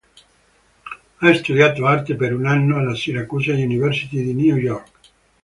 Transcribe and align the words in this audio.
Ha 1.19 1.31
studiato 1.35 1.85
arte 1.85 2.15
per 2.15 2.33
un 2.33 2.47
anno 2.47 2.77
alla 2.77 2.95
Syracuse 2.95 3.51
University 3.51 4.23
di 4.23 4.33
New 4.33 4.55
York. 4.55 4.91